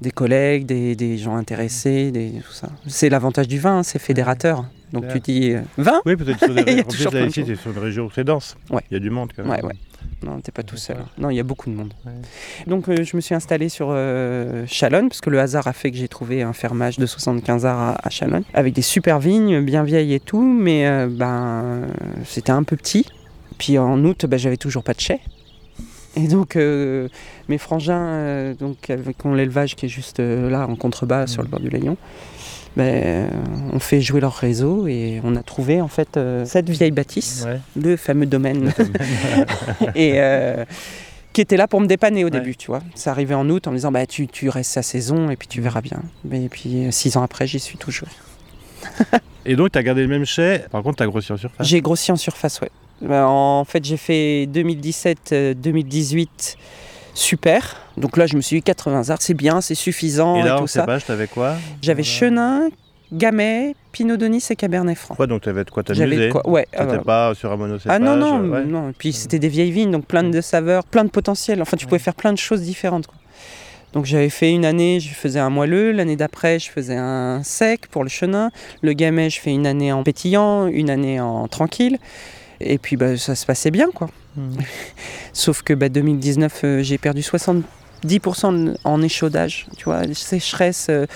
Des 0.00 0.10
collègues, 0.10 0.66
des, 0.66 0.96
des 0.96 1.16
gens 1.18 1.36
intéressés, 1.36 2.10
des, 2.10 2.32
tout 2.46 2.52
ça. 2.52 2.68
C'est 2.86 3.08
l'avantage 3.08 3.48
du 3.48 3.58
vin, 3.58 3.78
hein, 3.78 3.82
c'est 3.82 3.98
fédérateur. 3.98 4.64
Donc 4.92 5.08
tu 5.08 5.18
dis 5.18 5.52
euh, 5.52 5.60
vin 5.76 6.00
Oui, 6.06 6.14
peut-être 6.16 6.38
sur 6.38 6.54
des 7.10 7.22
choses. 7.22 7.34
t'es 7.34 7.56
sur 7.56 7.72
une 7.72 7.78
région 7.78 8.08
c'est 8.14 8.24
dense. 8.24 8.56
Ouais. 8.70 8.82
Il 8.90 8.94
y 8.94 8.96
a 8.96 9.00
du 9.00 9.10
monde 9.10 9.30
quand 9.34 9.42
même. 9.42 9.50
Ouais, 9.52 9.62
ouais. 9.64 9.74
Non, 10.22 10.40
t'es 10.40 10.52
pas 10.52 10.62
tout 10.62 10.76
seul. 10.76 10.96
D'accord. 10.96 11.10
Non, 11.18 11.30
il 11.30 11.36
y 11.36 11.40
a 11.40 11.42
beaucoup 11.42 11.68
de 11.70 11.74
monde. 11.74 11.92
Donc 12.66 12.88
euh, 12.88 13.02
je 13.02 13.16
me 13.16 13.20
suis 13.20 13.34
installé 13.34 13.68
sur 13.68 13.88
euh, 13.90 14.64
Chalonne, 14.66 15.08
parce 15.08 15.20
que 15.20 15.30
le 15.30 15.40
hasard 15.40 15.66
a 15.66 15.72
fait 15.72 15.90
que 15.90 15.96
j'ai 15.96 16.08
trouvé 16.08 16.42
un 16.42 16.52
fermage 16.52 16.98
de 16.98 17.06
75 17.06 17.66
arts 17.66 17.80
à, 17.80 18.06
à 18.06 18.10
Chalonne, 18.10 18.44
avec 18.54 18.72
des 18.74 18.82
super 18.82 19.18
vignes, 19.18 19.60
bien 19.60 19.82
vieilles 19.82 20.14
et 20.14 20.20
tout, 20.20 20.42
mais 20.42 20.86
euh, 20.86 21.08
ben, 21.10 21.88
c'était 22.24 22.52
un 22.52 22.62
peu 22.62 22.76
petit. 22.76 23.06
Puis 23.58 23.78
en 23.78 24.02
août, 24.04 24.26
ben, 24.26 24.38
j'avais 24.38 24.56
toujours 24.56 24.82
pas 24.82 24.94
de 24.94 25.00
chai. 25.00 25.20
Et 26.22 26.28
donc 26.28 26.56
euh, 26.56 27.08
mes 27.48 27.58
frangins, 27.58 28.00
euh, 28.04 28.54
donc, 28.54 28.88
avec 28.90 29.24
mon 29.24 29.34
l'élevage 29.34 29.74
qui 29.76 29.86
est 29.86 29.88
juste 29.88 30.20
euh, 30.20 30.48
là, 30.50 30.66
en 30.68 30.76
contrebas, 30.76 31.26
sur 31.26 31.42
le 31.42 31.48
bord 31.48 31.60
du 31.60 31.68
Layon, 31.70 31.96
ben, 32.76 32.84
euh, 33.04 33.28
on 33.72 33.78
fait 33.78 34.00
jouer 34.00 34.20
leur 34.20 34.34
réseau 34.34 34.86
et 34.86 35.20
on 35.24 35.36
a 35.36 35.42
trouvé 35.42 35.80
en 35.80 35.88
fait 35.88 36.18
cette 36.44 36.68
vieille 36.70 36.90
bâtisse, 36.90 37.44
Ouais. 37.46 37.60
le 37.80 37.96
fameux 37.96 38.26
domaine 38.26 38.72
et 39.94 40.18
qui 41.32 41.40
était 41.40 41.56
là 41.56 41.66
pour 41.66 41.80
me 41.80 41.86
dépanner 41.86 42.22
au 42.22 42.28
Ouais. 42.28 42.30
début, 42.30 42.56
tu 42.56 42.68
vois. 42.68 42.80
Ça 42.94 43.10
arrivait 43.10 43.34
en 43.34 43.48
août 43.50 43.66
en 43.66 43.70
me 43.72 43.76
disant 43.76 43.90
bah 43.92 44.06
tu, 44.06 44.26
tu 44.28 44.48
restes 44.48 44.70
sa 44.72 44.82
saison 44.82 45.30
et 45.30 45.36
puis 45.36 45.48
tu 45.48 45.60
verras 45.60 45.80
bien. 45.80 46.00
Mais 46.24 46.48
puis 46.48 46.86
six 46.90 47.16
ans 47.16 47.22
après, 47.22 47.46
j'y 47.46 47.58
suis 47.60 47.76
toujours. 47.78 48.08
Et 49.46 49.56
donc, 49.56 49.72
tu 49.72 49.78
as 49.78 49.82
gardé 49.82 50.02
le 50.02 50.08
même 50.08 50.24
chai, 50.26 50.60
par 50.70 50.82
contre, 50.82 50.98
tu 50.98 51.02
as 51.02 51.06
grossi 51.06 51.32
en 51.32 51.36
surface? 51.36 51.66
J'ai 51.66 51.80
grossi 51.80 52.12
en 52.12 52.16
surface, 52.16 52.60
ouais. 52.60 52.70
Bah, 53.02 53.26
en 53.28 53.64
fait, 53.64 53.84
j'ai 53.84 53.96
fait 53.96 54.46
2017-2018 54.52 56.56
super. 57.14 57.76
Donc 57.96 58.16
là, 58.16 58.26
je 58.26 58.36
me 58.36 58.40
suis 58.40 58.56
dit 58.56 58.62
80 58.62 59.10
arts, 59.10 59.22
c'est 59.22 59.34
bien, 59.34 59.60
c'est 59.60 59.74
suffisant 59.74 60.36
Et 60.36 60.40
et, 60.40 60.42
là, 60.42 60.56
tout 60.56 60.64
en 60.64 60.66
ça. 60.66 60.80
cépage, 60.80 61.04
t'avais 61.04 61.26
quoi 61.28 61.54
J'avais 61.80 62.02
Voilà. 62.02 62.18
Chenin, 62.18 62.68
Gamay, 63.12 63.74
Pinot 63.92 64.16
Donis 64.16 64.44
et 64.50 64.56
Cabernet 64.56 64.98
Franc. 64.98 65.14
Quoi, 65.14 65.26
donc 65.26 65.42
t'avais 65.42 65.64
de 65.64 65.70
quoi 65.70 65.82
t'amuser 65.82 66.28
de 66.28 66.32
quoi, 66.32 66.48
ouais. 66.48 66.66
T'étais 66.72 66.94
euh, 66.94 66.98
pas 66.98 67.34
sur 67.34 67.52
un 67.52 67.56
monocépage 67.56 67.94
Ah 67.94 67.98
non, 68.00 68.16
non, 68.16 68.40
ouais. 68.50 68.64
non. 68.64 68.90
Et 68.90 68.94
puis 68.96 69.12
c'était 69.12 69.38
des 69.38 69.48
vieilles 69.48 69.70
vignes, 69.70 69.92
donc 69.92 70.06
plein 70.06 70.24
de 70.24 70.40
saveurs, 70.40 70.84
plein 70.84 71.04
de 71.04 71.10
potentiel. 71.10 71.62
Enfin, 71.62 71.76
tu 71.76 71.86
pouvais 71.86 72.00
faire 72.00 72.14
plein 72.14 72.32
de 72.32 72.38
choses 72.38 72.62
différentes. 72.62 73.06
quoi. 73.06 73.16
Donc 73.92 74.06
j'avais 74.06 74.30
fait 74.30 74.50
une 74.50 74.64
année, 74.64 74.98
je 74.98 75.14
faisais 75.14 75.38
un 75.38 75.50
moelleux. 75.50 75.92
L'année 75.92 76.16
d'après, 76.16 76.58
je 76.58 76.68
faisais 76.68 76.96
un 76.96 77.42
sec 77.44 77.86
pour 77.86 78.02
le 78.02 78.08
chenin. 78.08 78.50
Le 78.82 78.92
gamay, 78.92 79.30
je 79.30 79.40
fais 79.40 79.52
une 79.52 79.68
année 79.68 79.92
en 79.92 80.02
pétillant, 80.02 80.66
une 80.66 80.90
année 80.90 81.20
en 81.20 81.46
tranquille. 81.46 81.98
Et 82.60 82.78
puis 82.78 82.96
bah, 82.96 83.16
ça 83.16 83.34
se 83.34 83.46
passait 83.46 83.70
bien, 83.70 83.90
quoi. 83.94 84.08
Mhm. 84.36 84.56
Sauf 85.32 85.62
que 85.62 85.74
bah, 85.74 85.88
2019, 85.88 86.60
euh, 86.64 86.82
j'ai 86.82 86.98
perdu 86.98 87.20
70% 87.22 88.76
en 88.84 89.02
échaudage. 89.02 89.66
Tu 89.76 89.84
vois, 89.84 90.02
sécheresse. 90.14 90.86
euh, 90.90 91.06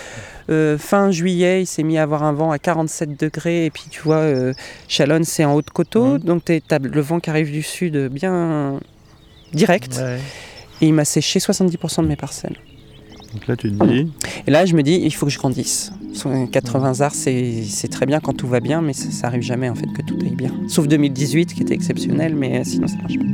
euh, 0.51 0.79
fin 0.79 1.11
juillet, 1.11 1.63
il 1.63 1.67
s'est 1.67 1.83
mis 1.83 1.99
à 1.99 2.03
avoir 2.03 2.23
un 2.23 2.33
vent 2.33 2.51
à 2.51 2.59
47 2.59 3.21
degrés. 3.21 3.67
Et 3.67 3.71
puis, 3.71 3.85
tu 3.91 4.01
vois, 4.01 4.17
euh, 4.17 4.55
Chalonne, 4.89 5.25
c'est 5.25 5.45
en 5.45 5.55
haut 5.55 5.63
de 5.63 5.71
coteau. 5.71 6.15
Mhm. 6.15 6.19
Donc, 6.21 6.43
le 6.49 7.01
vent 7.01 7.21
qui 7.21 7.31
arrive 7.31 7.53
du 7.53 7.63
sud 7.63 8.09
bien 8.09 8.81
direct. 9.53 9.97
Ouais. 9.99 10.19
Et 10.81 10.87
il 10.87 10.95
m'a 10.95 11.05
séché 11.05 11.39
70% 11.39 12.03
de 12.03 12.09
mes 12.09 12.17
parcelles. 12.17 12.57
Donc 13.33 13.47
là, 13.47 13.57
tu 13.57 13.71
te 13.71 13.85
dis, 13.85 14.11
Et 14.47 14.51
là, 14.51 14.65
je 14.65 14.75
me 14.75 14.83
dis, 14.83 14.95
il 15.03 15.11
faut 15.13 15.27
que 15.27 15.33
je 15.33 15.39
grandisse. 15.39 15.93
Sur 16.15 16.31
80 16.51 17.01
arts, 17.01 17.15
c'est 17.15 17.89
très 17.91 18.07
bien 18.07 18.21
quand 18.21 18.33
tout 18.33 18.49
va 18.49 18.61
bien, 18.61 18.81
mais 18.81 18.93
ça, 18.93 19.11
ça 19.11 19.27
arrive 19.27 19.43
jamais 19.43 19.69
en 19.69 19.75
fait 19.75 19.87
que 19.93 20.03
tout 20.03 20.19
aille 20.23 20.35
bien. 20.35 20.53
Sauf 20.69 20.89
2018 20.89 21.55
qui 21.55 21.63
était 21.63 21.75
exceptionnel, 21.75 22.35
mais 22.35 22.61
euh, 22.61 22.65
sinon 22.65 22.87
ça 22.87 22.97
marche 22.97 23.19
pas. 23.19 23.25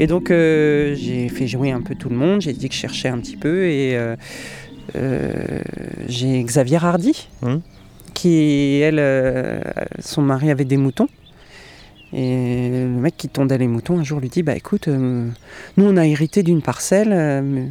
Et 0.00 0.06
donc 0.06 0.30
euh, 0.30 0.94
j'ai 0.94 1.28
fait 1.28 1.46
jouer 1.46 1.72
un 1.72 1.82
peu 1.82 1.94
tout 1.94 2.08
le 2.08 2.16
monde, 2.16 2.40
j'ai 2.40 2.54
dit 2.54 2.70
que 2.70 2.74
je 2.74 2.80
cherchais 2.80 3.08
un 3.08 3.18
petit 3.18 3.36
peu 3.36 3.66
et 3.66 3.98
euh, 3.98 4.16
euh, 4.96 5.60
j'ai 6.08 6.42
Xavier 6.42 6.78
Hardy 6.82 7.28
Hum. 7.42 7.60
Qui 8.20 8.80
elle, 8.80 8.98
euh, 8.98 9.60
son 10.00 10.22
mari 10.22 10.50
avait 10.50 10.64
des 10.64 10.76
moutons. 10.76 11.08
Et 12.12 12.70
le 12.70 12.88
mec 12.88 13.16
qui 13.16 13.28
tondait 13.28 13.56
les 13.58 13.68
moutons 13.68 13.98
un 13.98 14.04
jour 14.04 14.18
lui 14.20 14.28
dit 14.28 14.42
bah 14.42 14.56
écoute, 14.56 14.88
euh, 14.88 15.28
nous 15.76 15.84
on 15.84 15.96
a 15.96 16.06
hérité 16.06 16.42
d'une 16.42 16.60
parcelle, 16.60 17.12
euh, 17.12 17.64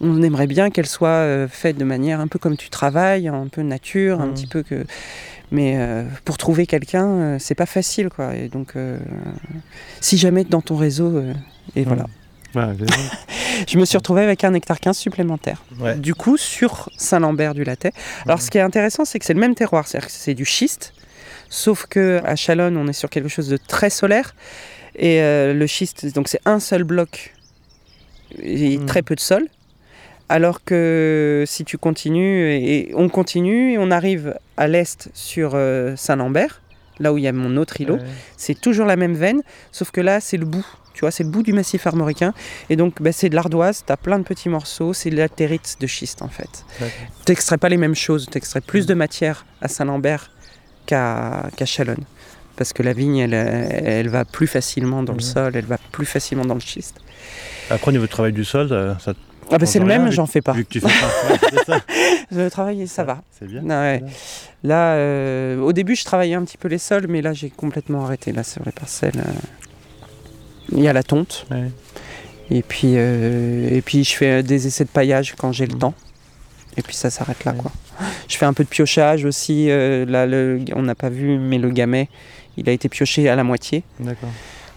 on 0.00 0.22
aimerait 0.22 0.48
bien 0.48 0.70
qu'elle 0.70 0.86
soit 0.86 1.08
euh, 1.08 1.46
faite 1.48 1.78
de 1.78 1.84
manière 1.84 2.18
un 2.20 2.26
peu 2.26 2.38
comme 2.40 2.56
tu 2.56 2.68
travailles, 2.68 3.28
un 3.28 3.46
peu 3.46 3.62
nature, 3.62 4.20
un 4.20 4.26
Mhm. 4.26 4.34
petit 4.34 4.46
peu 4.48 4.62
que. 4.62 4.84
Mais 5.52 5.78
pour 6.24 6.36
trouver 6.38 6.66
quelqu'un, 6.66 7.38
c'est 7.38 7.54
pas 7.54 7.66
facile 7.66 8.08
quoi. 8.08 8.34
Et 8.34 8.48
donc, 8.48 8.74
si 10.00 10.18
jamais 10.18 10.42
dans 10.42 10.60
ton 10.60 10.74
réseau, 10.74 11.22
et 11.76 11.84
voilà, 11.84 12.06
Ouais, 12.80 13.64
je 13.68 13.78
me 13.78 13.84
suis 13.84 13.96
retrouvé 13.96 14.22
avec 14.22 14.44
un 14.44 14.52
hectare 14.54 14.80
15 14.80 14.96
supplémentaire. 14.96 15.62
ouais. 15.80 15.96
Du 15.96 16.14
coup, 16.14 16.36
sur 16.36 16.90
Saint-Lambert 16.96 17.54
du 17.54 17.64
Latet. 17.64 17.92
Alors, 18.26 18.40
ce 18.42 18.50
qui 18.50 18.58
est 18.58 18.62
intéressant, 18.62 19.04
c'est 19.04 19.18
que 19.18 19.24
c'est 19.24 19.34
le 19.34 19.40
même 19.40 19.54
terroir, 19.54 19.86
c'est-à-dire 19.88 20.08
que 20.08 20.12
c'est 20.12 20.34
du 20.34 20.44
schiste, 20.44 20.92
sauf 21.48 21.86
que 21.86 22.20
à 22.24 22.36
Chalonne, 22.36 22.76
on 22.76 22.86
est 22.88 22.92
sur 22.92 23.08
quelque 23.10 23.28
chose 23.28 23.48
de 23.48 23.56
très 23.56 23.90
solaire. 23.90 24.34
Et 24.98 25.20
euh, 25.22 25.52
le 25.54 25.66
schiste, 25.66 26.06
donc 26.14 26.28
c'est 26.28 26.40
un 26.44 26.58
seul 26.60 26.84
bloc 26.84 27.34
et 28.42 28.78
Mhm. 28.78 28.86
très 28.86 29.02
peu 29.02 29.14
de 29.14 29.20
sol. 29.20 29.46
Alors 30.28 30.64
que 30.64 31.44
si 31.46 31.64
tu 31.64 31.78
continues, 31.78 32.50
et, 32.50 32.90
et 32.90 32.94
on 32.94 33.08
continue, 33.08 33.72
et 33.74 33.78
on 33.78 33.90
arrive 33.90 34.34
à 34.56 34.66
l'est 34.66 35.08
sur 35.14 35.52
euh, 35.54 35.94
Saint-Lambert, 35.96 36.62
là 36.98 37.12
où 37.12 37.18
il 37.18 37.24
y 37.24 37.28
a 37.28 37.32
mon 37.32 37.56
autre 37.56 37.80
îlot, 37.80 37.96
Ouais. 37.96 38.02
c'est 38.36 38.60
toujours 38.60 38.86
la 38.86 38.96
même 38.96 39.14
veine, 39.14 39.42
sauf 39.72 39.90
que 39.90 40.00
là, 40.00 40.20
c'est 40.20 40.36
le 40.36 40.46
bout. 40.46 40.66
Tu 40.94 41.00
vois, 41.00 41.10
c'est 41.10 41.24
le 41.24 41.28
bout 41.28 41.42
du 41.42 41.52
massif 41.52 41.86
armoricain. 41.86 42.32
Et 42.70 42.76
donc, 42.76 43.02
bah, 43.02 43.12
c'est 43.12 43.28
de 43.28 43.34
l'ardoise, 43.34 43.84
tu 43.86 43.92
as 43.92 43.98
plein 43.98 44.18
de 44.18 44.24
petits 44.24 44.48
morceaux, 44.48 44.94
c'est 44.94 45.10
de 45.10 45.16
la 45.16 45.28
territe 45.28 45.76
de 45.78 45.86
schiste 45.86 46.22
en 46.22 46.28
fait. 46.28 46.64
D'accord. 46.80 46.94
Tu 47.26 47.32
n'extrais 47.32 47.58
pas 47.58 47.68
les 47.68 47.76
mêmes 47.76 47.94
choses, 47.94 48.28
tu 48.32 48.38
extrais 48.38 48.62
plus 48.62 48.86
de 48.86 48.94
matière 48.94 49.44
à 49.60 49.68
Saint-Lambert 49.68 50.30
qu'à 50.86 51.50
qu'à 51.56 51.66
Chalonne. 51.66 52.04
Parce 52.56 52.72
que 52.72 52.82
la 52.82 52.94
vigne, 52.94 53.18
elle, 53.18 53.34
elle 53.34 54.08
va 54.08 54.24
plus 54.24 54.46
facilement 54.46 55.02
dans 55.02 55.12
le 55.12 55.20
sol, 55.20 55.52
elle 55.54 55.66
va 55.66 55.76
plus 55.92 56.06
facilement 56.06 56.46
dans 56.46 56.54
le 56.54 56.60
schiste. 56.60 56.96
Après, 57.68 57.88
au 57.88 57.92
niveau 57.92 58.04
du 58.04 58.08
travail 58.10 58.32
du 58.32 58.44
sol, 58.46 58.68
ça, 58.98 59.12
Ah 59.52 59.58
bah 59.58 59.66
c'est 59.66 59.78
le 59.80 59.84
même, 59.84 60.10
j'en 60.10 60.24
fais 60.24 60.40
pas. 60.40 60.52
vu 60.52 60.64
que 60.64 60.70
tu 60.70 60.80
fais 60.80 60.88
ça, 60.88 61.06
ouais, 61.30 61.38
c'est 61.52 61.64
ça. 61.66 61.80
Le 62.30 62.50
travail, 62.50 62.88
ça 62.88 63.04
va. 63.04 63.20
C'est 63.38 63.46
bien. 63.46 63.62
Ah 63.68 63.82
ouais. 63.82 64.02
Là, 64.66 64.94
euh, 64.94 65.60
au 65.60 65.72
début, 65.72 65.94
je 65.94 66.04
travaillais 66.04 66.34
un 66.34 66.44
petit 66.44 66.56
peu 66.58 66.68
les 66.68 66.78
sols, 66.78 67.06
mais 67.08 67.22
là, 67.22 67.32
j'ai 67.32 67.50
complètement 67.50 68.04
arrêté. 68.04 68.32
Là, 68.32 68.42
sur 68.42 68.62
les 68.64 68.72
parcelles, 68.72 69.12
euh, 69.18 69.30
il 70.72 70.80
y 70.82 70.88
a 70.88 70.92
la 70.92 71.02
tonte. 71.02 71.46
Ouais. 71.50 71.70
Et 72.50 72.62
puis, 72.62 72.94
euh, 72.96 73.68
et 73.70 73.80
puis, 73.82 74.02
je 74.04 74.14
fais 74.14 74.42
des 74.42 74.66
essais 74.66 74.84
de 74.84 74.88
paillage 74.90 75.34
quand 75.38 75.52
j'ai 75.52 75.66
le 75.66 75.74
Mhm. 75.74 75.78
temps. 75.80 75.94
Et 76.76 76.82
puis, 76.82 76.94
ça 76.94 77.10
s'arrête 77.10 77.44
là, 77.44 77.52
Ouais. 77.52 77.58
quoi. 77.58 77.70
Je 78.28 78.36
fais 78.36 78.44
un 78.46 78.52
peu 78.52 78.64
de 78.64 78.68
piochage 78.68 79.24
aussi. 79.24 79.70
euh, 79.70 80.04
là, 80.04 80.26
le- 80.26 80.60
on 80.74 80.82
n'a 80.82 80.94
pas 80.94 81.08
vu, 81.10 81.38
mais 81.38 81.58
le 81.58 81.70
gamay, 81.70 82.08
il 82.56 82.68
a 82.68 82.72
été 82.72 82.88
pioché 82.88 83.28
à 83.28 83.36
la 83.36 83.44
moitié 83.44 83.84
D'accord. 84.00 84.28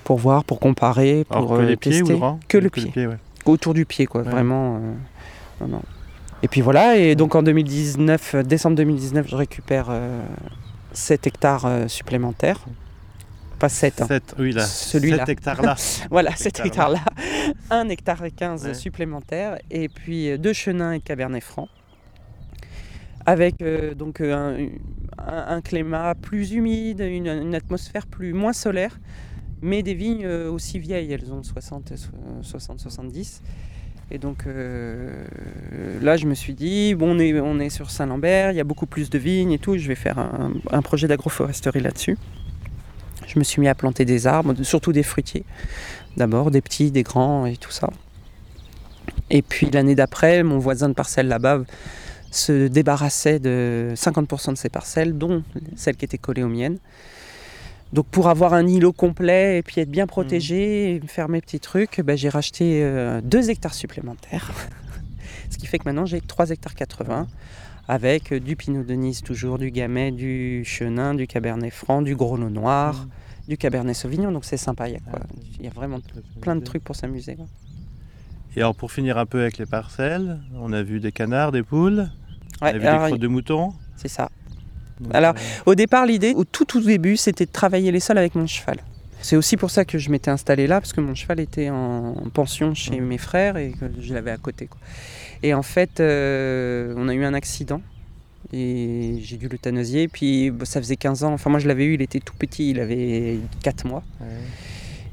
pour 0.03 0.17
voir, 0.17 0.43
pour 0.43 0.59
comparer, 0.59 1.25
pour 1.27 1.37
Alors 1.37 1.57
que 1.57 1.61
les 1.63 1.75
pieds 1.77 2.01
ou 2.01 2.07
tester. 2.07 2.21
le 2.21 2.47
Que 2.47 2.57
le 2.57 2.69
pied. 2.69 3.07
ouais. 3.07 3.17
Autour 3.45 3.73
du 3.73 3.85
pied, 3.85 4.05
quoi. 4.05 4.21
Vraiment. 4.21 4.79
non, 5.61 5.67
non. 5.67 5.81
Et 6.43 6.47
puis 6.47 6.61
voilà. 6.61 6.97
Et 6.97 7.15
donc, 7.15 7.35
en 7.35 7.43
2019, 7.43 8.35
euh, 8.35 8.43
décembre 8.43 8.75
2019, 8.77 9.27
je 9.29 9.35
récupère 9.35 9.87
euh, 9.89 10.21
7 10.93 11.27
hectares 11.27 11.65
euh, 11.65 11.87
supplémentaires. 11.87 12.65
Pas 13.59 13.67
7, 13.69 14.01
hein. 14.01 14.07
Oui, 14.37 14.53
là. 14.53 14.65
Celui-là. 14.65 15.19
7 15.25 15.29
hectares-là. 15.29 15.75
Voilà, 16.09 16.31
Cet 16.35 16.57
7 16.57 16.65
hectares-là. 16.67 16.99
hectare-là. 16.99 17.81
1 17.81 17.89
hectare 17.89 18.23
et 18.23 18.31
15 18.31 18.65
Ouais. 18.67 18.73
supplémentaires. 18.73 19.57
Et 19.69 19.89
puis 19.89 20.29
euh, 20.29 20.37
deux 20.37 20.53
chenins 20.53 20.93
et 20.93 21.01
cabernet 21.01 21.43
franc. 21.43 21.67
Avec 23.25 23.61
euh, 23.61 23.93
donc 23.93 24.21
un, 24.21 24.55
un- 25.17 25.45
un 25.57 25.61
climat 25.61 26.15
plus 26.15 26.53
humide, 26.53 27.01
une, 27.01 27.27
une 27.27 27.53
atmosphère 27.53 28.07
plus 28.07 28.31
moins 28.31 28.53
solaire, 28.53 28.97
mais 29.61 29.83
des 29.83 29.93
vignes 29.93 30.25
aussi 30.25 30.79
vieilles. 30.79 31.11
Elles 31.11 31.31
ont 31.33 31.43
60, 31.43 31.93
70. 32.41 33.41
Et 34.11 34.17
donc 34.17 34.45
euh, 34.47 35.23
là, 36.01 36.17
je 36.17 36.25
me 36.25 36.33
suis 36.33 36.53
dit, 36.53 36.95
bon, 36.95 37.15
on 37.19 37.59
est, 37.59 37.69
sur 37.69 37.91
Saint-Lambert, 37.91 38.51
il 38.51 38.57
y 38.57 38.59
a 38.59 38.63
beaucoup 38.63 38.87
plus 38.87 39.09
de 39.09 39.17
vignes 39.17 39.51
et 39.51 39.59
tout. 39.59 39.77
Je 39.77 39.87
vais 39.87 39.95
faire 39.95 40.17
un, 40.17 40.51
un 40.71 40.81
projet 40.81 41.07
d'agroforesterie 41.07 41.81
là-dessus. 41.81 42.17
Je 43.27 43.37
me 43.37 43.43
suis 43.43 43.61
mis 43.61 43.67
à 43.67 43.75
planter 43.75 44.05
des 44.05 44.25
arbres, 44.25 44.55
surtout 44.63 44.91
des 44.91 45.03
fruitiers. 45.03 45.43
D'abord, 46.17 46.49
des 46.49 46.61
petits, 46.61 46.89
des 46.89 47.03
grands 47.03 47.45
et 47.45 47.57
tout 47.57 47.71
ça. 47.71 47.89
Et 49.29 49.43
puis 49.43 49.69
l'année 49.69 49.95
d'après, 49.95 50.41
mon 50.41 50.57
voisin 50.57 50.89
de 50.89 50.93
parcelle 50.93 51.27
là-bas 51.27 51.61
se 52.31 52.67
débarrassait 52.67 53.39
de 53.39 53.93
50% 53.95 54.51
de 54.51 54.57
ses 54.57 54.69
parcelles, 54.69 55.17
dont 55.17 55.43
celles 55.75 55.95
qui 55.95 56.05
étaient 56.05 56.17
collées 56.17 56.43
aux 56.43 56.49
miennes. 56.49 56.77
Donc 57.93 58.05
pour 58.07 58.29
avoir 58.29 58.53
un 58.53 58.67
îlot 58.67 58.93
complet 58.93 59.57
et 59.57 59.63
puis 59.63 59.81
être 59.81 59.89
bien 59.89 60.05
protégé 60.07 60.95
et 60.95 60.99
faire 61.07 61.27
mes 61.29 61.41
petits 61.41 61.59
trucs, 61.59 62.01
ben, 62.01 62.15
j'ai 62.17 62.29
racheté 62.29 63.19
2 63.23 63.49
hectares 63.49 63.73
supplémentaires. 63.73 64.51
Ce 65.49 65.57
qui 65.57 65.65
fait 65.65 65.79
que 65.79 65.85
maintenant 65.85 66.05
j'ai 66.05 66.21
3 66.21 66.51
hectares 66.51 66.75
80 66.75 67.27
avec 67.87 68.31
du 68.33 68.55
Pinot 68.55 68.83
de 68.83 68.93
Nice 68.93 69.23
toujours, 69.23 69.57
du 69.57 69.71
Gamay, 69.71 70.11
du 70.11 70.63
Chenin, 70.63 71.15
du 71.15 71.25
Cabernet 71.25 71.73
Franc, 71.73 72.03
du 72.03 72.15
Grenache 72.15 72.51
Noir, 72.51 73.07
du 73.47 73.57
Cabernet 73.57 73.95
Sauvignon. 73.95 74.31
Donc 74.31 74.45
c'est 74.45 74.57
sympa, 74.57 74.87
il 74.87 74.93
y 74.93 74.97
a, 74.97 74.99
quoi. 74.99 75.19
Il 75.57 75.65
y 75.65 75.67
a 75.67 75.71
vraiment 75.71 75.97
plein 76.39 76.55
de 76.55 76.63
trucs 76.63 76.83
pour 76.83 76.95
s'amuser. 76.95 77.35
Et 78.55 78.59
alors 78.59 78.75
pour 78.75 78.91
finir 78.91 79.17
un 79.17 79.25
peu 79.25 79.41
avec 79.41 79.57
les 79.57 79.65
parcelles, 79.65 80.39
on 80.55 80.71
a 80.73 80.83
vu 80.83 80.99
des 80.99 81.11
canards, 81.11 81.51
des 81.51 81.63
poules, 81.63 82.07
on 82.61 82.65
Ouais, 82.65 82.71
a 82.71 82.77
vu 82.77 82.85
alors, 82.85 83.01
des 83.05 83.07
crottes 83.07 83.21
de 83.21 83.27
moutons. 83.27 83.73
c'est 83.95 84.07
ça. 84.07 84.29
Donc, 84.99 85.13
Alors, 85.15 85.33
euh, 85.35 85.61
Au 85.71 85.75
départ, 85.75 86.05
l'idée, 86.05 86.33
au 86.35 86.43
tout 86.43 86.65
tout 86.65 86.81
début, 86.81 87.17
c'était 87.17 87.45
de 87.45 87.51
travailler 87.51 87.91
les 87.91 87.99
sols 87.99 88.17
avec 88.17 88.35
mon 88.35 88.47
cheval. 88.47 88.77
C'est 89.21 89.35
aussi 89.35 89.57
pour 89.57 89.69
ça 89.69 89.83
que 89.83 89.97
je 89.97 90.09
m'étais 90.11 90.31
installé 90.31 90.65
là, 90.67 90.79
parce 90.79 90.93
que 90.93 91.01
mon 91.01 91.13
cheval 91.15 91.39
était 91.41 91.69
en 91.69 92.13
pension 92.33 92.73
chez 92.73 92.99
mes 93.01 93.17
frères 93.17 93.57
et 93.57 93.71
que 93.71 93.85
je 94.01 94.13
l'avais 94.13 94.31
à 94.31 94.37
côté. 94.37 94.67
quoi. 94.67 94.79
Et 95.43 95.53
en 95.53 95.61
fait, 95.63 95.99
euh, 95.99 96.93
on 96.97 97.07
a 97.09 97.13
eu 97.13 97.23
un 97.25 97.33
accident 97.33 97.81
et 98.53 99.19
j'ai 99.21 99.35
dû 99.37 99.47
l'euthanasier. 99.49 100.07
Puis 100.07 100.51
bah, 100.51 100.65
ça 100.65 100.79
faisait 100.81 100.95
15 100.95 101.23
ans, 101.25 101.33
enfin 101.33 101.49
moi 101.49 101.59
je 101.59 101.67
l'avais 101.67 101.85
eu, 101.85 101.95
il 101.95 102.01
était 102.01 102.19
tout 102.19 102.33
petit, 102.37 102.71
il 102.71 102.79
avait 102.79 103.37
4 103.63 103.85
mois. 103.85 104.03
ouais. 104.21 104.27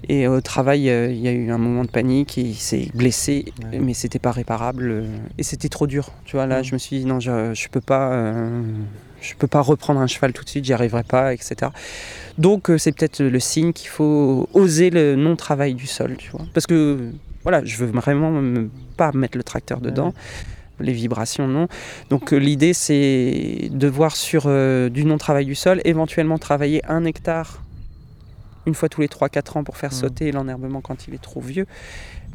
Et 0.08 0.28
au 0.28 0.40
travail, 0.40 0.88
euh, 0.88 1.10
il 1.10 1.18
y 1.18 1.26
a 1.26 1.32
eu 1.32 1.50
un 1.50 1.58
moment 1.58 1.82
de 1.84 1.90
panique, 1.90 2.38
et 2.38 2.42
il 2.42 2.54
s'est 2.54 2.88
blessé, 2.94 3.46
Ouais. 3.72 3.80
mais 3.80 3.92
c'était 3.94 4.20
pas 4.20 4.30
réparable. 4.30 4.88
euh, 4.88 5.04
Et 5.38 5.42
c'était 5.42 5.68
trop 5.70 5.88
dur. 5.88 6.12
Tu 6.26 6.36
vois, 6.36 6.46
là, 6.46 6.62
je 6.62 6.74
me 6.74 6.78
suis 6.78 6.98
dit, 7.00 7.06
non, 7.06 7.18
je, 7.18 7.54
je 7.54 7.68
peux 7.68 7.80
pas. 7.80 8.12
Je 9.26 9.34
peux 9.34 9.46
pas 9.46 9.60
reprendre 9.60 10.00
un 10.00 10.06
cheval 10.06 10.32
tout 10.32 10.44
de 10.44 10.48
suite, 10.48 10.64
j'y 10.64 10.72
arriverai 10.72 11.02
pas, 11.02 11.32
etc. 11.34 11.70
Donc 12.38 12.70
euh, 12.70 12.78
c'est 12.78 12.92
peut-être 12.92 13.22
le 13.22 13.40
signe 13.40 13.72
qu'il 13.72 13.88
faut 13.88 14.48
oser 14.54 14.90
le 14.90 15.14
non-travail 15.16 15.74
du 15.74 15.86
sol, 15.86 16.16
tu 16.18 16.30
vois. 16.30 16.46
Parce 16.54 16.66
que 16.66 17.10
voilà, 17.42 17.64
je 17.64 17.76
veux 17.76 17.86
vraiment 17.90 18.30
me- 18.30 18.68
pas 18.96 19.12
mettre 19.12 19.36
le 19.38 19.44
tracteur 19.44 19.80
dedans, 19.80 20.12
les 20.80 20.92
vibrations 20.92 21.48
non. 21.48 21.68
Donc 22.10 22.32
euh, 22.32 22.36
l'idée 22.38 22.74
c'est 22.74 23.68
de 23.72 23.86
voir 23.88 24.14
sur 24.16 24.44
euh, 24.46 24.88
du 24.88 25.04
non-travail 25.04 25.44
du 25.46 25.54
sol, 25.54 25.80
éventuellement 25.84 26.38
travailler 26.38 26.80
un 26.88 27.04
hectare 27.04 27.62
une 28.66 28.74
fois 28.74 28.88
tous 28.88 29.00
les 29.00 29.08
3-4 29.08 29.56
ans 29.58 29.64
pour 29.64 29.76
faire 29.76 29.92
Mhm. 29.92 29.98
sauter 29.98 30.32
l'enherbement 30.32 30.80
quand 30.80 31.06
il 31.06 31.14
est 31.14 31.22
trop 31.22 31.40
vieux, 31.40 31.66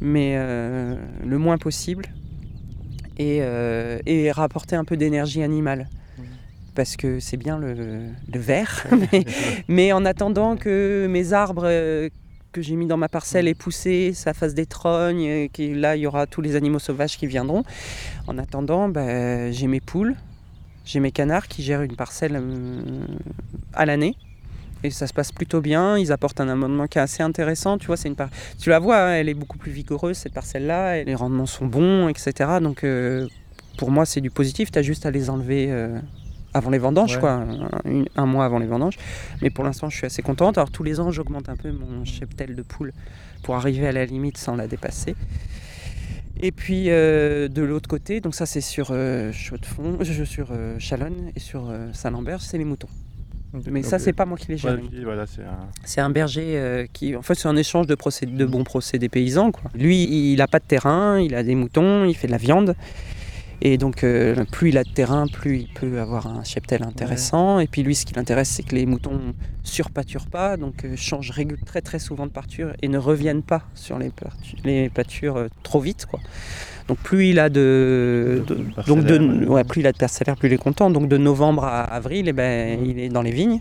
mais 0.00 0.32
euh, 0.36 0.96
le 1.26 1.36
moins 1.38 1.58
possible, 1.58 2.06
et, 3.18 3.40
euh, 3.42 3.98
et 4.06 4.32
rapporter 4.32 4.74
un 4.74 4.84
peu 4.84 4.96
d'énergie 4.96 5.42
animale. 5.42 5.88
Parce 6.74 6.96
que 6.96 7.20
c'est 7.20 7.36
bien 7.36 7.58
le, 7.58 7.74
le 7.74 8.40
vert, 8.40 8.86
mais, 9.68 9.92
en 9.92 10.04
attendant 10.06 10.56
que 10.56 11.06
mes 11.08 11.34
arbres 11.34 11.64
euh, 11.66 12.08
que 12.52 12.62
j'ai 12.62 12.76
mis 12.76 12.86
dans 12.86 12.96
ma 12.96 13.08
parcelle 13.08 13.48
aient 13.48 13.54
poussé, 13.54 14.12
ça 14.14 14.34
fasse 14.34 14.54
des 14.54 14.66
trognes, 14.66 15.22
et 15.22 15.50
que 15.52 15.62
là 15.74 15.96
il 15.96 16.00
y 16.00 16.06
aura 16.06 16.26
tous 16.26 16.40
les 16.40 16.56
animaux 16.56 16.78
sauvages 16.78 17.16
qui 17.18 17.26
viendront. 17.26 17.64
En 18.26 18.38
attendant, 18.38 18.88
bah, 18.88 19.50
j'ai 19.50 19.66
mes 19.66 19.80
poules, 19.80 20.14
j'ai 20.84 21.00
mes 21.00 21.10
canards 21.10 21.48
qui 21.48 21.62
gèrent 21.62 21.82
une 21.82 21.96
parcelle 21.96 22.36
euh, 22.36 23.06
à 23.72 23.86
l'année. 23.86 24.16
Et 24.84 24.90
ça 24.90 25.06
se 25.06 25.12
passe 25.12 25.30
plutôt 25.30 25.60
bien, 25.60 25.96
ils 25.96 26.10
apportent 26.10 26.40
un 26.40 26.48
amendement 26.48 26.88
qui 26.88 26.98
est 26.98 27.00
assez 27.00 27.22
intéressant, 27.22 27.78
tu 27.78 27.86
vois, 27.86 27.96
c'est 27.96 28.08
une 28.08 28.16
tu 28.58 28.68
la 28.68 28.80
vois, 28.80 28.98
hein, 28.98 29.12
elle 29.12 29.28
est 29.28 29.34
beaucoup 29.34 29.56
plus 29.56 29.70
vigoureuse 29.70 30.16
cette 30.16 30.34
parcelle-là, 30.34 31.04
les 31.04 31.14
rendements 31.14 31.46
sont 31.46 31.66
bons, 31.66 32.08
etc. 32.08 32.58
Donc 32.60 32.82
euh, 32.82 33.28
pour 33.78 33.92
moi 33.92 34.04
c'est 34.06 34.20
du 34.20 34.30
positif, 34.30 34.72
tu 34.72 34.78
as 34.80 34.82
juste 34.82 35.06
à 35.06 35.12
les 35.12 35.30
enlever 35.30 35.68
euh, 35.70 36.00
avant 36.54 36.70
les 36.70 36.78
vendanges, 36.78 37.14
Ouais. 37.14 37.20
quoi, 37.20 37.44
un, 38.16 38.26
mois 38.26 38.44
avant 38.44 38.58
les 38.58 38.66
vendanges. 38.66 38.96
Mais 39.40 39.50
pour 39.50 39.64
l'instant 39.64 39.88
je 39.88 39.96
suis 39.96 40.06
assez 40.06 40.22
contente, 40.22 40.58
alors 40.58 40.70
tous 40.70 40.82
les 40.82 41.00
ans 41.00 41.10
j'augmente 41.10 41.48
un 41.48 41.56
peu 41.56 41.70
mon 41.72 42.04
cheptel 42.04 42.54
de 42.54 42.62
poule 42.62 42.92
pour 43.42 43.56
arriver 43.56 43.86
à 43.86 43.92
la 43.92 44.04
limite 44.04 44.36
sans 44.38 44.56
la 44.56 44.66
dépasser. 44.66 45.14
Et 46.40 46.50
puis 46.50 46.86
euh, 46.88 47.48
de 47.48 47.62
l'autre 47.62 47.88
côté, 47.88 48.20
donc 48.20 48.34
ça 48.34 48.46
c'est 48.46 48.60
sur 48.60 48.88
euh, 48.90 49.32
Chaux-de-Fonds, 49.32 49.98
euh, 50.00 50.24
sur 50.24 50.48
euh, 50.50 50.76
Chalonne 50.78 51.30
et 51.36 51.40
sur 51.40 51.72
Saint-Lambert, 51.92 52.40
c'est 52.40 52.58
les 52.58 52.64
moutons. 52.64 52.88
Mais 53.70 53.82
ça 53.82 53.96
Ok. 53.96 54.02
c'est 54.02 54.12
pas 54.14 54.24
moi 54.24 54.38
qui 54.38 54.48
les 54.48 54.56
gère. 54.56 54.72
Ouais, 54.72 54.80
puis 54.90 55.04
voilà, 55.04 55.26
c'est 55.84 56.00
un... 56.00 56.08
Berger 56.08 56.86
qui, 56.94 57.14
en 57.14 57.20
fait, 57.20 57.34
c'est 57.34 57.48
un 57.48 57.56
échange 57.56 57.86
de, 57.86 57.94
procédés, 57.94 58.32
de 58.32 58.46
bons 58.46 58.64
procédés 58.64 59.10
paysans. 59.10 59.52
Quoi. 59.52 59.70
Lui, 59.74 60.04
il 60.04 60.36
n'a 60.36 60.46
pas 60.46 60.58
de 60.58 60.64
terrain, 60.64 61.20
il 61.20 61.34
a 61.34 61.42
des 61.42 61.54
moutons, 61.54 62.06
il 62.06 62.14
fait 62.14 62.28
de 62.28 62.32
la 62.32 62.38
viande. 62.38 62.74
Et 63.64 63.78
donc, 63.78 64.02
euh, 64.02 64.44
plus 64.50 64.70
il 64.70 64.76
a 64.78 64.82
de 64.82 64.90
terrain, 64.90 65.28
plus 65.28 65.60
il 65.60 65.68
peut 65.68 66.00
avoir 66.00 66.26
un 66.26 66.42
cheptel 66.42 66.82
intéressant. 66.82 67.60
Et 67.60 67.68
puis 67.68 67.84
lui, 67.84 67.94
ce 67.94 68.04
qui 68.04 68.12
l'intéresse, 68.14 68.48
c'est 68.48 68.64
que 68.64 68.74
les 68.74 68.86
moutons 68.86 69.20
surpâturent 69.62 70.26
pas, 70.26 70.56
donc 70.56 70.84
euh, 70.84 70.96
changent 70.96 71.30
régul- 71.30 71.60
très 71.64 71.80
très 71.80 72.00
souvent 72.00 72.26
de 72.26 72.32
pâture 72.32 72.72
et 72.82 72.88
ne 72.88 72.98
reviennent 72.98 73.44
pas 73.44 73.62
sur 73.74 74.00
les, 74.00 74.08
pâtu- 74.08 74.56
les 74.64 74.88
pâtures 74.90 75.36
euh, 75.36 75.46
trop 75.62 75.78
vite. 75.78 76.06
Quoi. 76.06 76.18
Donc 76.88 76.98
plus 76.98 77.28
il 77.28 77.38
a 77.38 77.48
de, 77.50 78.42
De- 78.48 78.54
de- 78.54 78.60
de 78.64 78.86
donc 78.88 79.04
de, 79.04 79.46
ouais. 79.46 79.62
plus 79.62 79.82
il 79.82 79.86
a 79.86 79.92
de 79.92 79.96
parcellaires, 79.98 80.36
plus 80.36 80.48
il 80.48 80.54
est 80.54 80.58
content. 80.58 80.90
Donc 80.90 81.06
de 81.08 81.16
novembre 81.16 81.62
à 81.64 81.82
avril, 81.84 82.26
eh 82.28 82.32
ben, 82.32 82.84
il 82.84 82.98
est 82.98 83.10
dans 83.10 83.22
les 83.22 83.30
vignes. 83.30 83.60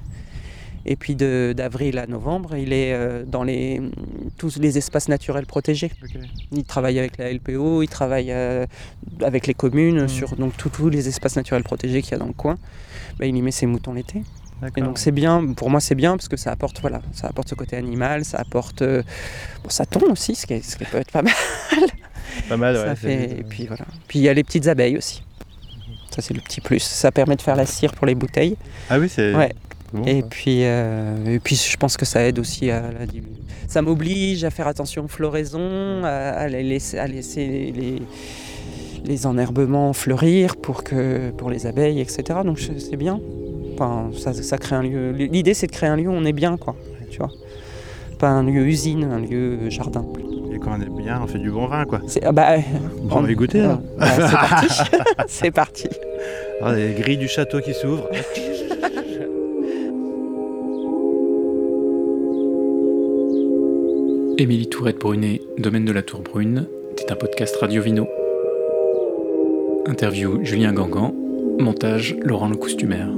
Et 0.85 0.95
puis 0.95 1.15
de- 1.15 1.53
d'avril 1.55 1.97
à 1.99 2.07
novembre, 2.07 2.55
il 2.57 2.73
est 2.73 2.93
euh, 2.93 3.23
dans 3.25 3.43
les, 3.43 3.81
tous 4.37 4.57
les 4.59 4.77
espaces 4.77 5.09
naturels 5.09 5.45
protégés. 5.45 5.91
Il 6.51 6.63
travaille 6.63 6.97
avec 6.97 7.17
la 7.17 7.31
LPO, 7.31 7.83
il 7.83 7.87
travaille 7.87 8.31
euh, 8.31 8.65
avec 9.23 9.45
les 9.47 9.53
communes 9.53 10.01
Mhm. 10.01 10.07
sur 10.09 10.35
donc, 10.35 10.57
tous- 10.57 10.89
les 10.89 11.07
espaces 11.07 11.35
naturels 11.35 11.63
protégés 11.63 12.01
qu'il 12.01 12.11
y 12.13 12.15
a 12.15 12.17
dans 12.17 12.25
le 12.25 12.33
coin. 12.33 12.57
Ben, 13.19 13.27
il 13.27 13.37
y 13.37 13.41
met 13.41 13.51
ses 13.51 13.65
moutons 13.67 13.93
l'été. 13.93 14.23
Et 14.77 14.81
donc 14.81 14.99
c'est 14.99 15.11
bien, 15.11 15.53
pour 15.55 15.71
moi 15.71 15.79
c'est 15.79 15.95
bien 15.95 16.15
parce 16.15 16.27
que 16.27 16.37
ça 16.37 16.51
apporte, 16.51 16.81
voilà, 16.81 17.01
ça 17.13 17.25
apporte 17.27 17.49
ce 17.49 17.55
côté 17.55 17.77
animal, 17.77 18.23
ça 18.25 18.37
apporte, 18.37 18.83
euh, 18.83 19.01
bon, 19.63 19.69
ça 19.71 19.87
tombe 19.87 20.03
aussi, 20.11 20.35
ce 20.35 20.45
qui, 20.45 20.53
est- 20.53 20.61
ce 20.63 20.75
qui 20.77 20.85
peut 20.85 20.97
être 20.99 21.09
pas 21.11 21.21
mal. 21.23 21.33
pas 22.47 22.57
mal, 22.57 22.75
ça 22.75 22.95
fait, 22.95 23.39
et 23.39 23.43
puis 23.43 23.65
voilà. 23.65 23.85
Puis 24.07 24.19
il 24.19 24.21
y 24.21 24.29
a 24.29 24.33
les 24.35 24.43
petites 24.43 24.67
abeilles 24.67 24.97
aussi. 24.97 25.23
Ça 26.11 26.21
c'est 26.21 26.33
le 26.35 26.41
petit 26.41 26.61
plus. 26.61 26.79
Ça 26.79 27.11
permet 27.11 27.35
de 27.37 27.41
faire 27.41 27.55
la 27.55 27.65
cire 27.65 27.93
pour 27.93 28.05
les 28.05 28.13
bouteilles. 28.15 28.55
Ah 28.89 28.99
oui, 28.99 29.09
c'est... 29.09 29.33
Ouais. 29.33 29.51
Bon, 29.93 30.03
Et 30.05 30.23
puis, 30.23 30.63
euh, 30.63 31.35
et 31.35 31.39
puis 31.39 31.55
je 31.55 31.77
pense 31.77 31.97
que 31.97 32.05
ça 32.05 32.23
aide 32.23 32.39
aussi 32.39 32.69
à 32.71 32.81
la 32.81 33.05
Ça 33.67 33.81
m'oblige 33.81 34.43
à 34.43 34.49
faire 34.49 34.67
attention 34.67 35.05
aux 35.05 35.07
floraisons, 35.07 36.03
à, 36.03 36.09
à 36.09 36.47
les 36.47 36.63
laisser, 36.63 36.97
à 36.97 37.07
laisser 37.07 37.73
les, 37.75 38.01
les 39.05 39.25
enherbements 39.25 39.93
fleurir 39.93 40.55
pour, 40.55 40.83
que, 40.83 41.31
pour 41.31 41.49
les 41.49 41.65
abeilles, 41.65 41.99
etc. 41.99 42.39
Donc 42.45 42.59
c'est 42.59 42.97
bien. 42.97 43.19
Enfin, 43.73 44.09
ça, 44.17 44.33
ça 44.33 44.57
crée 44.57 44.75
un 44.75 44.83
lieu. 44.83 45.11
L'idée 45.11 45.53
c'est 45.53 45.67
de 45.67 45.71
créer 45.71 45.89
un 45.89 45.95
lieu 45.95 46.09
où 46.09 46.13
on 46.13 46.25
est 46.25 46.33
bien, 46.33 46.57
quoi. 46.57 46.75
Tu 47.09 47.17
vois. 47.17 47.31
Pas 48.19 48.29
un 48.29 48.43
lieu 48.43 48.65
usine, 48.65 49.03
un 49.03 49.19
lieu 49.19 49.69
jardin. 49.69 50.05
Et 50.53 50.59
quand 50.59 50.77
on 50.77 50.81
est 50.81 51.01
bien, 51.01 51.21
on 51.23 51.27
fait 51.27 51.39
du 51.39 51.49
bon 51.49 51.65
vin, 51.67 51.85
quoi. 51.85 52.01
C'est, 52.07 52.23
ah 52.23 52.31
bah, 52.31 52.57
Bon, 53.03 53.17
on 53.17 53.21
va 53.21 53.31
y 53.31 53.35
goûter, 53.35 53.61
euh, 53.61 53.75
bah, 53.97 54.07
c'est 54.15 54.31
parti. 54.31 54.67
c'est 55.27 55.51
parti. 55.51 55.87
Ah, 56.61 56.73
les 56.73 56.93
grilles 56.93 57.17
du 57.17 57.27
château 57.27 57.59
qui 57.61 57.73
s'ouvrent. 57.73 58.09
Émilie 64.41 64.67
Tourette-Brunet, 64.69 65.39
Domaine 65.59 65.85
de 65.85 65.91
la 65.91 66.01
Tour 66.01 66.21
Brune, 66.21 66.67
est 66.97 67.11
un 67.11 67.15
podcast 67.15 67.55
Radio 67.57 67.79
Vino. 67.83 68.07
Interview 69.85 70.43
Julien 70.43 70.73
Gangan, 70.73 71.13
montage 71.59 72.15
Laurent 72.23 72.49
Le 72.49 72.57
Costumaire. 72.57 73.09